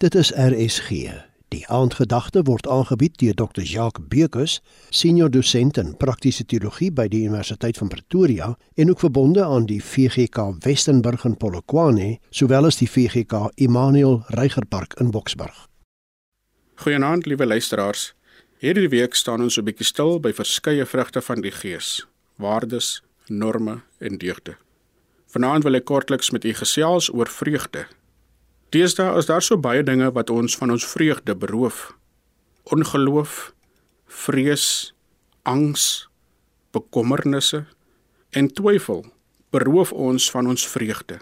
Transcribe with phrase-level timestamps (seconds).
[0.00, 0.88] Dit is RSG.
[1.52, 3.60] Die aandgedagte word aangebied deur Dr.
[3.60, 4.54] Jacques Bekus,
[4.88, 8.46] senior dosent in praktiese teologie by die Universiteit van Pretoria
[8.80, 14.96] en ook verbonde aan die VGK Westenburg in Polokwane, sowel as die VGK Immanuel Reigerpark
[15.04, 15.66] in Boksburg.
[16.80, 18.14] Goeienaand, liewe luisteraars.
[18.64, 22.06] Hierdie week staan ons 'n bietjie stil by verskeie vrugte van die Gees:
[22.36, 24.56] waardes, norme en deugde.
[25.26, 27.86] Vanaand wil ek kortliks met u gesels oor vreugde.
[28.70, 31.88] Deesdae is daar so baie dinge wat ons van ons vreugde beroof.
[32.70, 33.50] Ongeloof,
[34.06, 34.66] vrees,
[35.42, 36.06] angs,
[36.70, 37.64] bekommernisse
[38.30, 39.02] en twyfel
[39.50, 41.18] beroof ons van ons vreugde.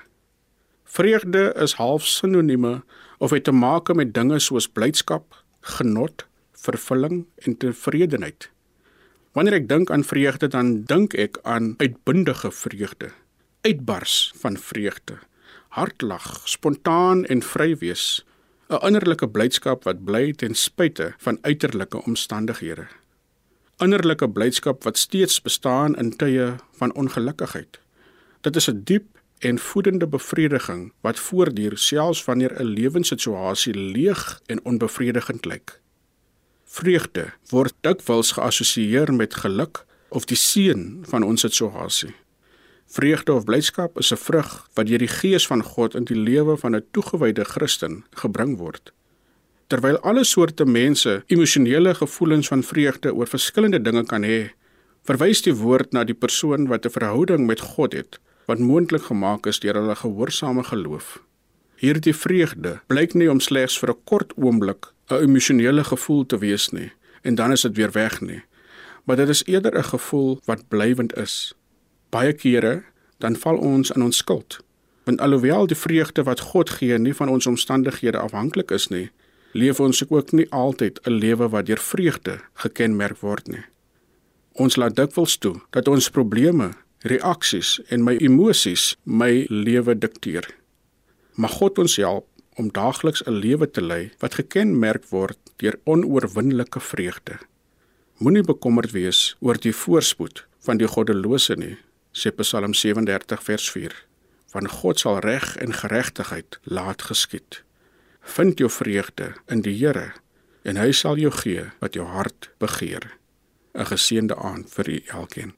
[0.84, 2.83] Vreugde is half sinonieme
[3.16, 8.51] of het te maak met dinge soos blydskap, genot, vervulling en tevredenheid.
[9.33, 13.15] Wanneer ek dink aan vreugde, dan dink ek aan uitbundige vreugde,
[13.65, 15.16] uitbars van vreugde
[15.69, 18.25] hartlag, spontaan en vry wees,
[18.69, 22.87] 'n innerlike blydskap wat bly ten spyte van uiterlike omstandighede.
[23.79, 27.80] Innerlike blydskap wat steeds bestaan in tye van ongelukkigheid.
[28.41, 29.07] Dit is 'n diep
[29.38, 35.80] en voedende bevrediging wat voortduur selfs wanneer 'n lewenssituasie leeg en onbevredigend lyk.
[36.65, 42.15] Vreugde word dikwels geassosieer met geluk of die seën van ons situasie.
[42.89, 46.57] Vreugde of blydskap is 'n vrug wat deur die Gees van God in die lewe
[46.57, 48.93] van 'n toegewyde Christen gebring word.
[49.67, 54.51] Terwyl alle soorte mense emosionele gevoelens van vreugde oor verskillende dinge kan hê,
[55.05, 59.47] verwys die woord na die persoon wat 'n verhouding met God het, wat moontlik gemaak
[59.47, 61.23] is deur hulle gehoorsame geloof.
[61.77, 66.71] Hierdie vreugde blyk nie om slegs vir 'n kort oomblik 'n emosionele gevoel te wees
[66.71, 68.43] nie en dan is dit weer weg nie,
[69.05, 71.55] maar dit is eerder 'n gevoel wat blywend is
[72.10, 72.82] baie kere
[73.19, 74.60] dan val ons in ons skuld.
[75.04, 79.09] Want alhoewel die vreugde wat God gee nie van ons omstandighede afhanklik is nie,
[79.53, 83.64] leef ons ook nie altyd 'n lewe wat deur vreugde gekenmerk word nie.
[84.53, 90.48] Ons laat dikwels toe dat ons probleme, reaksies en my emosies my lewe dikteer.
[91.34, 92.26] Mag God ons help
[92.58, 97.38] om daagliks 'n lewe te lei wat gekenmerk word deur onoorwinnelike vreugde.
[98.18, 101.76] Moenie bekommerd wees oor die voorspoed van die goddelose nie,
[102.18, 103.94] sê Psalm 37 vers 4.
[104.52, 107.62] Van God sal reg en geregtigheid laat geskied.
[108.20, 110.12] Vind jou vreugde in die Here
[110.66, 113.14] en hy sal jou gee wat jou hart begeer.
[113.78, 115.52] 'n Geseënde aand vir u elkeen.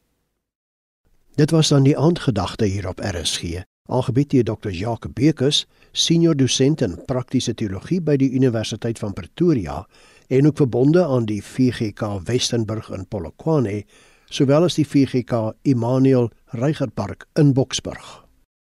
[1.35, 4.71] Dit was dan die aandgedagte hier op RSG, aangebied deur Dr.
[4.71, 9.87] Jacques Bekus, senior dosent in praktiese teologie by die Universiteit van Pretoria
[10.29, 13.85] en ook verbonde aan die VGK Westenburg in Polokwane
[14.31, 18.30] sowel as die VGK Immanuel Reigerpark in Boksburg.